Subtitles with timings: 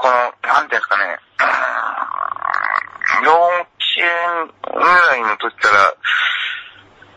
[0.00, 1.18] この、なんていうんですかね、
[3.24, 3.66] 幼稚
[3.98, 5.90] 園ぐらいの時から、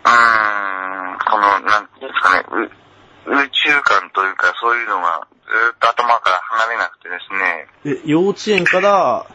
[0.03, 9.27] うーん、この、なんていうんですかね、う宇宙観というか、そういうのがずっと頭から離れなくてですね、え、幼稚園から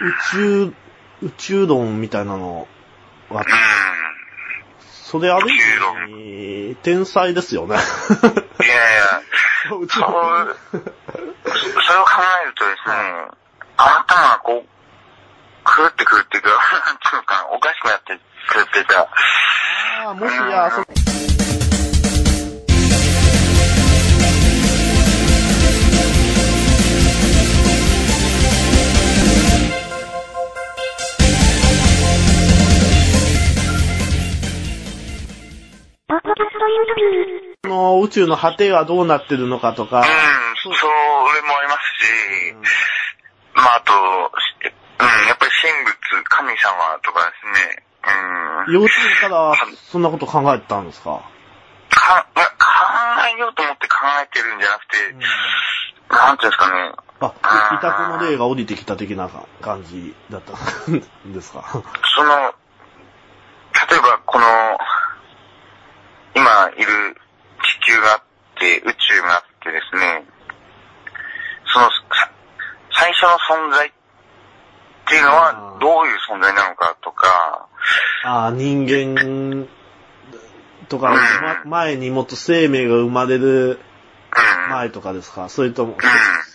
[0.00, 0.74] うん、宇宙、
[1.22, 2.66] 宇宙論みたいなの
[3.30, 3.44] は、うん、
[4.80, 7.76] それある意味、天才ですよね。
[7.76, 9.22] いやいや、
[9.78, 10.56] 宇宙そう、
[11.86, 12.10] それを考
[12.42, 12.94] えるとですね、
[13.76, 14.66] 頭がこう、
[15.64, 19.08] 狂ってくるっていうか、なんていうのかな、おかしくなってくるっていうか、
[20.04, 20.82] ああ、もしや、そ
[36.08, 37.46] ポッドキャストインタビュー。
[37.66, 40.24] の宇宙の果てがどうなってるのかとか、うん、それもあ
[40.66, 40.86] りますし、
[43.56, 47.82] まああと、うん、やっぱり神仏、神様とかですね、
[48.68, 49.54] うん、幼稚園から
[49.90, 51.20] そんなこと考えてたんですか？
[51.90, 52.56] かいや考
[53.34, 54.96] えようと思って考えてるんじゃなくて、
[56.14, 57.32] なんていうんですかね、あ、
[57.74, 59.28] いたこの霊が降りてきた的な
[59.60, 60.52] 感じだった
[60.90, 61.64] んですか？
[62.14, 64.46] その、例えばこの、
[66.34, 67.16] 今いる
[67.82, 68.20] 地球があっ
[68.58, 70.24] て、宇宙があってですね、
[71.72, 71.90] その、
[73.20, 73.92] 初の存在っ
[75.08, 75.80] ていうのあはー。
[75.80, 77.68] どういう存在なのかとか、
[78.24, 79.66] ああ、人間
[80.88, 81.16] とか、うん。
[81.16, 83.80] ま前にもっと生命が生まれる
[84.66, 85.48] うん、前とかですか？
[85.48, 85.96] それとも、ん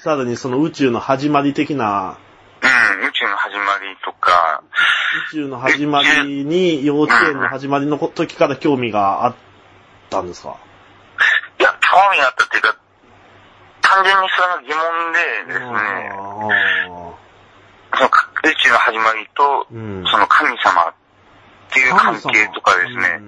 [0.03, 2.17] さらにその宇宙の始まり的な、
[2.61, 2.65] う
[3.03, 4.61] ん、宇宙の始まりとか、
[5.31, 9.35] 宇宙の始まりに、幼稚園の始まりの時から興味があっ
[10.11, 10.57] たんですか？
[11.59, 12.75] いや、興味があったっていうか、
[13.92, 16.16] 単純にそれが疑問でですね、
[17.92, 20.94] そのか宇宙の始まりと、うんその神様っ
[21.75, 23.19] ていう関係とかですね、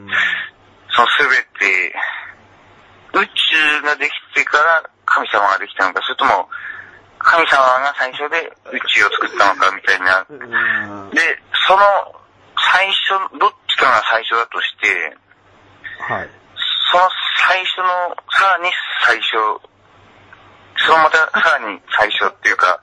[0.96, 1.92] そのすべて、
[3.12, 6.48] 宇宙ができてから神様ができたのか、それとも、
[7.20, 10.26] 神様が最初で宇宙を作ったのかみたいな。
[10.30, 11.20] うんうんで、
[11.68, 11.84] その
[12.56, 15.18] 最初、どっちかが最初だとして、
[16.08, 16.30] はい。
[16.92, 17.10] その
[17.48, 18.72] 最初の、さらに
[19.04, 19.73] 最初、
[20.78, 22.80] そのまたさらに最初っていうか、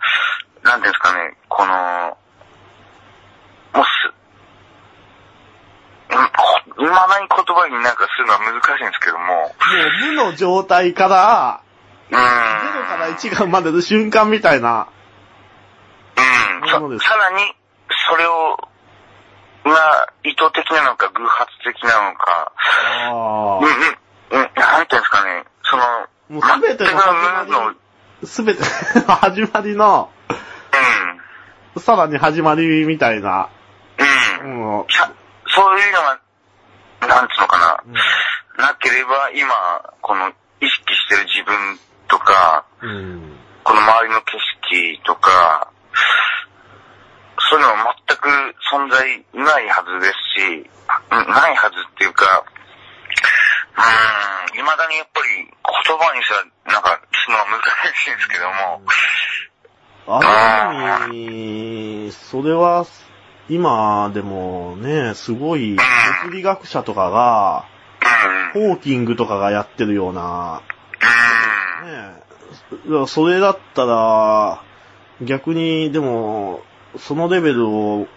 [0.62, 2.16] なんていうんですかね、この、
[3.74, 4.12] もうす、
[6.10, 11.62] うんこ未だに言葉になんかするのは難しいんですけども、もう無の状態から、
[12.10, 12.20] うーん。
[12.20, 14.88] 0から1が生まれる瞬間みたいな、
[16.16, 16.98] うん。
[16.98, 17.54] ささらに、
[18.08, 18.56] それを、
[19.64, 22.52] が意図的なのか偶発的なのか、
[23.06, 25.82] あうんうん、うん、なんていうんですかね、その、
[26.30, 27.74] もう全ての全く無の、
[28.22, 28.60] うん、すべて
[28.94, 30.10] の始まりの、
[31.76, 33.48] さらに始まりみたいな、
[34.42, 34.56] うん。
[34.56, 35.12] もさ
[35.48, 36.20] そういうのが、
[37.08, 39.50] なんつうのかな、う、なければ、今、
[40.00, 40.28] この
[40.60, 43.36] 意識してる自分とか、うん。
[43.64, 44.38] この周りの景
[44.70, 45.72] 色とか、
[47.50, 48.28] そういうのは全く
[48.72, 50.70] 存在ないはずですし、
[51.10, 52.44] うんないはずっていうか、
[53.80, 55.46] うん、未だにやっぱり
[55.86, 57.60] 言葉にすら、なんか、するのは難
[57.94, 58.82] しいんですけども、
[60.06, 62.86] ある意味、それは、
[63.48, 65.76] 今でもね、すごい、
[66.22, 67.64] 物理学者とかが、
[68.52, 70.62] ホーキングとかがやってるような、
[71.84, 74.62] ねそれだったら、
[75.22, 76.62] 逆に、でも、
[76.98, 78.08] そのレベルを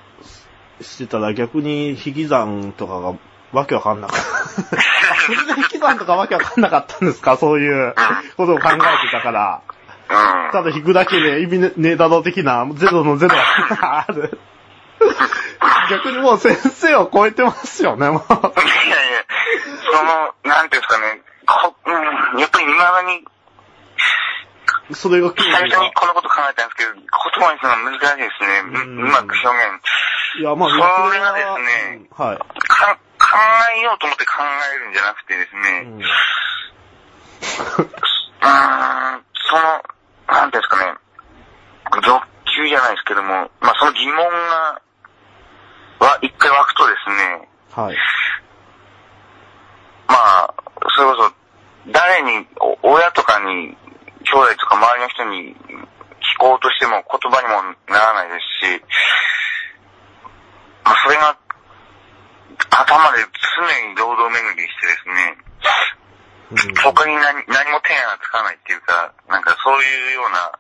[0.82, 3.16] してたら逆に引き算とかが
[3.54, 4.26] わけわかんなかった。
[4.26, 7.38] それで引き算とかわけわかんなかったんですか？
[7.38, 7.94] そういう
[8.36, 8.78] ことを考えて
[9.12, 9.62] たから。
[10.10, 10.52] うん。
[10.52, 14.40] ただ引くだけで意味ねねえだろう的な、ゼロのゼロがある。
[15.90, 18.22] 逆にもう先生を超えてますよね、もう。
[18.22, 18.46] いやいや、
[19.92, 21.90] その、なんていうんですかね、こう
[22.38, 23.26] ん、やっぱり未だに、
[24.96, 27.04] それが興最味が初にこのこと考えたんですけど、言
[27.44, 28.48] 葉にするのは難しいですね。
[28.64, 29.54] ううんうまく表現。
[30.40, 30.76] いや、まあ、そ
[31.14, 32.40] れがですねうんはい。
[33.34, 33.42] か考
[33.76, 39.82] えようと思って考えるんじゃなくてですね、うんうーん、その、
[40.28, 40.94] なんていうんですかね、
[42.06, 42.22] 欲
[42.56, 44.82] 求じゃないですけども、まあその疑問が、
[46.00, 47.98] は一回湧くとですね、はい。
[50.08, 50.54] まあ、
[50.96, 52.46] それこそ、誰に、
[52.84, 53.76] お親とかに、
[54.24, 55.56] 兄弟とか周りの人に
[56.22, 58.82] 聞こうとしても言葉にもならないですし、
[60.86, 61.38] まあそれが、
[62.86, 63.28] 頭で常
[63.90, 65.38] に堂々巡りしてですね、
[66.84, 70.52] 他に何何も手がつかないっていうか、なんかそういうような、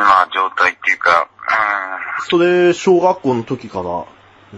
[0.00, 1.28] まあ状態っていうか、
[2.18, 2.24] うん。
[2.28, 3.84] それ、小学校の時から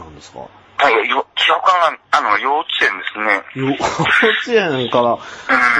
[0.01, 0.49] なんですか？
[0.77, 3.43] はい、よ、記憶が、あの、幼稚園ですね。
[3.69, 3.87] 幼稚
[4.53, 5.19] 園から、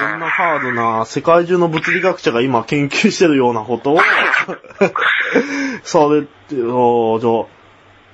[0.09, 3.99] そんなハードな、世界中の物理学者が今研究してるようなことを？
[5.83, 6.69] されて、じゃあ、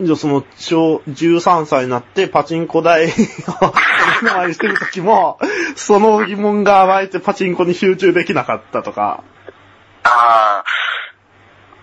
[0.00, 3.08] じゃあその、小、13歳になってパチンコ台 を
[4.22, 5.38] 目の前にしてる時も、
[5.76, 9.22] その疑問が湧いてパチンコに集中できなかったとか。
[10.04, 10.64] ああ、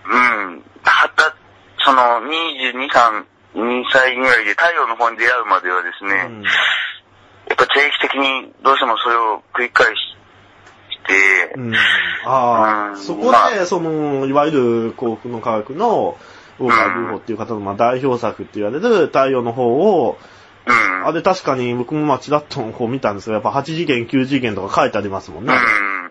[0.04, 0.16] う
[0.50, 0.64] ん。
[0.82, 1.34] はた、
[1.78, 3.24] その、22、3、
[3.54, 6.44] 2歳ぐらいで太陽の方に出会うまではですね、うん
[7.48, 9.92] やっぱ定期的にどうしてもそれを繰り返し
[11.06, 11.80] て、うん、あ
[12.26, 16.18] あ、うんそこで、その、いわゆる幸福の科学の、
[16.58, 20.18] ウォーカー・ルーホっていう方のまあ代表作って言われる太陽の方を、
[20.66, 21.06] うん。
[21.06, 25.54] あれ確かに僕もまあちらっとこう見たんですけど、やっぱ8次元、9次元とか書いてありますもんね。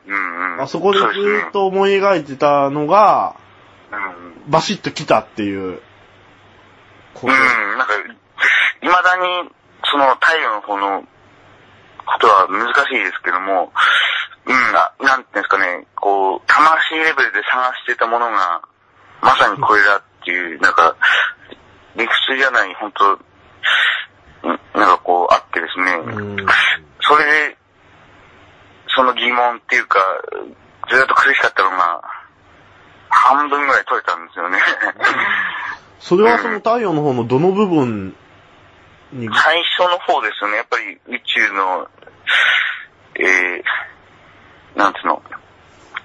[0.07, 0.61] うん、うん、うん。
[0.61, 1.05] あそこでず
[1.49, 3.35] っと思い描いてたのが、
[3.91, 4.51] うん。
[4.51, 5.81] バシッと来たっていう。
[7.23, 7.93] うん、なんか、
[8.81, 9.49] 未だに、
[9.89, 11.03] その太陽の方の
[12.05, 13.71] ことは難しいですけども、
[14.45, 18.61] うん、ななんていうんですかね、こう、魂レベルで探してたものが、
[19.21, 20.93] まさにこれだっていう、なんか、
[21.95, 26.45] 理屈じゃない、本当うんなんかこう、あってですね、うん。
[26.99, 27.57] それで、
[28.93, 29.99] その疑問っていうか、
[30.89, 32.01] ずっと苦しかったのが、
[33.09, 34.59] 半分ぐらい取れたんですよね。
[35.99, 38.15] それはその太陽の方のどの部分
[39.11, 40.57] に、最初の方ですよね。
[40.57, 41.87] やっぱり宇宙の、
[43.15, 45.21] えー、なんていうの、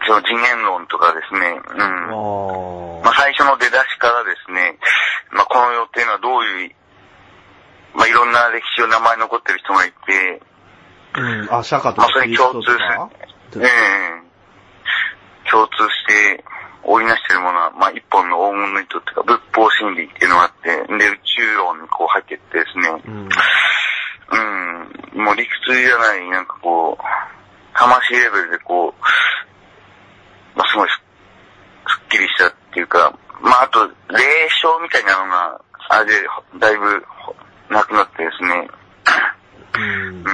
[0.07, 1.61] その次元論とかですね。
[1.71, 3.03] うん。
[3.03, 4.79] まああ最初の出だしからですね、
[5.31, 6.75] まあこの世っていうのはどういう、
[7.95, 10.43] まあいろんな歴史を名前残ってる人がいて、
[11.15, 11.55] あ、うん。
[11.61, 13.11] あ、釈迦とまあそれに共通するか。
[13.57, 14.33] ええ
[15.51, 16.43] 共通して
[16.85, 23.29] 織りなしているものは、まあ一本の黄金の糸っていうか仏法真理っていうのがあって、で宇宙論にこう入っていってですね、うん。
[24.33, 27.05] うん、もう理屈じゃない、なんかこう、
[27.77, 28.95] 魂レベルでこう、
[30.63, 31.03] まあすごいす
[31.89, 33.95] すっきりしたっていうか、まああと、霊
[34.61, 36.13] 障みたいなのが、あれで、
[36.59, 37.05] だいぶ、
[37.69, 38.69] なくなってですね、
[39.75, 40.25] うん。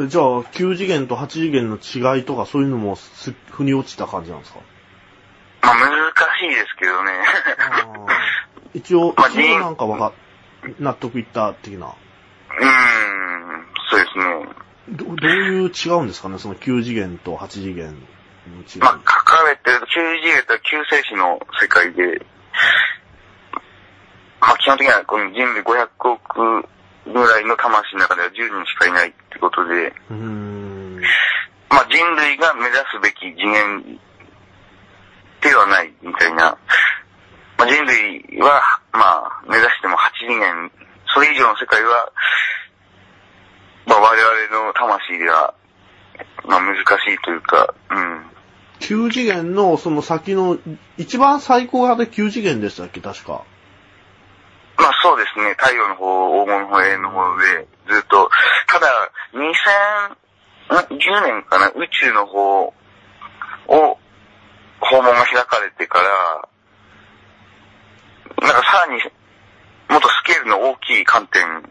[0.00, 0.08] うん。
[0.08, 4.58] じゃあ、9次元と8次元の違いとかそういうのもす腑に落ちた感じなんですか？
[5.62, 7.12] まあ難しいですけどね。
[8.74, 10.12] 一応、まあ一応なんかわか、
[10.80, 11.86] 納得いった的な。
[11.86, 11.92] うん、
[13.90, 14.24] そうですね。
[14.88, 16.38] どどういう違うんですかね？
[16.38, 17.94] その9次元と8次元。
[18.80, 22.24] まあ、書かれてる、旧次元とは救世主の世界で、
[24.40, 26.68] まあ、基本的にはこの人類500億
[27.06, 29.92] ぐらいの魂の中では10人しかいないってことで。
[31.72, 33.98] まあ、人類が目指すべき次元
[35.40, 36.56] ではないみたいな、
[37.56, 38.60] まあ、人類は、
[38.92, 40.70] まあ、目指しても8次元、
[41.14, 42.12] それ以上の世界は、
[43.86, 45.54] まあ、我々の魂では、
[46.44, 48.26] まあ、難しいというか、うん。
[48.80, 50.58] 9次元のその先の、
[50.96, 53.44] 一番最高がで9次元でしたっけ確か。
[54.76, 58.30] まあそうですね、太陽の方、黄金の方、永遠の方で、ずっと、
[58.66, 58.88] ただ、
[60.68, 62.74] 2010年かな、宇宙の方
[63.68, 63.98] を、
[64.80, 66.48] 訪問が開かれてから、
[68.44, 69.00] なんかさらに、
[69.88, 71.62] もっとスケールの大きい観点、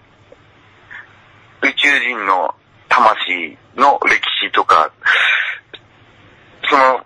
[1.64, 2.56] 宇宙人の
[2.92, 4.92] 魂の歴史とか、
[6.70, 7.04] その、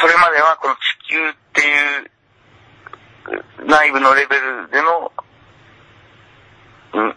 [0.00, 0.78] それまではこの地
[1.08, 1.72] 球ってい
[3.62, 5.12] う内部のレベルでの、
[6.94, 7.16] んん地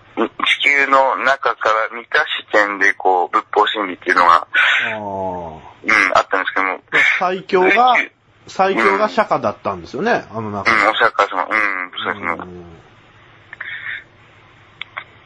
[0.63, 4.47] 球の中から見た視点で、こう、仏法真理っていうのが。
[5.83, 6.79] うん、あったんですけども、
[7.19, 7.95] 最強が
[8.47, 11.49] 最強が釈迦だったんですよね、あの中うん、お釈迦様、うん、
[12.03, 12.31] そうですね。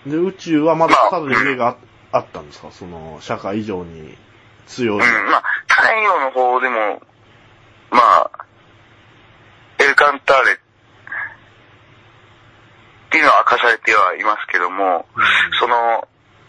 [0.06, 0.12] うん。
[0.12, 1.78] で、宇宙はまださらに上があ
[2.12, 2.72] あったんですか？
[2.72, 4.18] その、釈迦以上に
[4.68, 4.96] 強い。
[4.96, 7.02] うん、まあ、太陽の方でも、
[7.90, 8.32] まあ、
[9.80, 10.56] エルカンターレっ
[13.10, 15.06] ていうのは明かされてはいますけども、
[15.60, 16.08] その、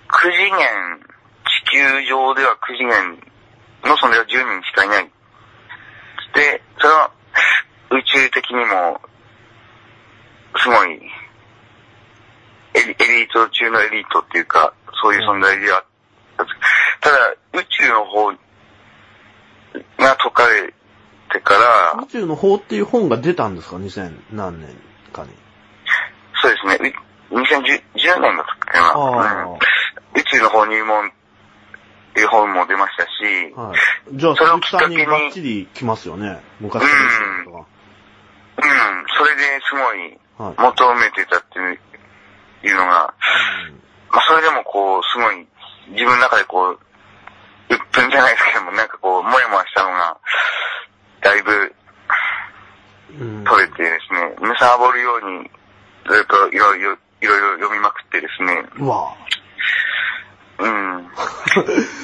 [0.08, 1.00] 9次元、
[1.66, 3.18] 地球上では9次元
[3.84, 5.10] のそれは10人しかいない。
[6.34, 7.10] で、それは
[7.90, 9.00] 宇宙的にも、
[10.56, 11.00] すごい、エ
[12.86, 14.72] リエリート中のエリートっていうか、
[15.02, 15.84] そういう存在では
[16.38, 16.46] あっ
[17.00, 18.32] たただ、宇宙の方
[19.98, 20.74] が解かれ
[21.32, 24.76] てから宇、宙の法っていう本が出たんですか ?2000 何年
[25.12, 25.30] かに。
[26.40, 26.94] そうですね、
[27.30, 29.58] う2010年だったっけな、
[30.14, 31.10] 宇宙の方入門っ
[32.14, 33.08] ていう本も出ましたし、
[33.56, 33.60] あ。
[33.62, 33.78] はい。
[34.12, 36.42] じゃあ、それをきっかけにバッチリ来ますよね。
[36.60, 37.58] 昔からですとか。
[37.58, 40.18] うん、それで、すごい。
[40.38, 41.78] 求めてたっていう
[42.70, 43.14] のが、
[44.10, 45.46] まあそれでもこう、すごい
[45.88, 46.78] 自分の中でこう、
[47.68, 50.16] 鬱憤じゃないですけども、なんかこう、もやもやしたのが、
[51.22, 51.74] だいぶ
[53.20, 53.44] うん。
[53.44, 55.50] 取れてですね、むさぼるように、
[56.08, 59.14] ずっといろいろ、いろいろ読みまくってですね、うわ
[60.58, 61.08] うん。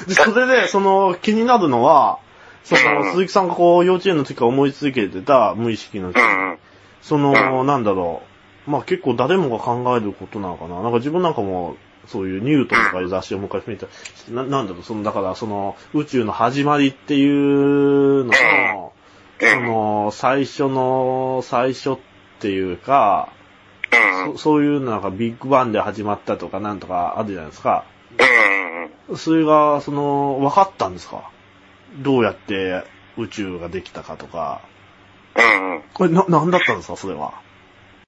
[0.07, 2.19] で、 それで、その、気になるのは、
[2.63, 6.59] その、うん鈴木さんがこう、幼稚園の時から思い続けてた無意識のうちにうん。
[7.01, 8.28] その、なんだろう。
[8.69, 10.81] まあ結構誰もが考えることなのかな。
[10.81, 11.75] なんか自分なんかも、
[12.07, 13.87] そういうニュートンとかいう雑誌を昔見た、
[14.29, 18.93] ななんだろう、その、だからその、宇宙の始まりっていうのの、
[19.39, 21.97] その、最初の、最初っ
[22.39, 23.29] ていうか、
[23.91, 24.37] うん。
[24.37, 27.85] そそういうなんかビッグバンで始まったとかなんとかあるじゃないですか。
[29.09, 29.17] うん。
[29.17, 31.23] それが、その、分かったんですか？
[32.03, 32.83] どうやって
[33.17, 34.61] 宇宙ができたかとか。
[35.35, 35.81] うん。
[35.93, 36.95] これ、な、なんだったんですか？
[36.95, 37.33] それは。